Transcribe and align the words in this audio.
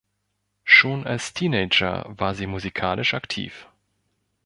Schon 0.63 1.05
als 1.05 1.31
Teenager 1.35 2.05
war 2.17 2.33
sie 2.33 2.47
musikalisch 2.47 3.13
aktiv. 3.13 3.67